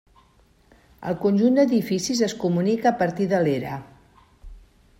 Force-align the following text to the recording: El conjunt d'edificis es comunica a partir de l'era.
El 1.11 1.17
conjunt 1.25 1.59
d'edificis 1.59 2.23
es 2.29 2.35
comunica 2.45 2.89
a 2.93 3.01
partir 3.03 3.29
de 3.35 3.43
l'era. 3.49 3.75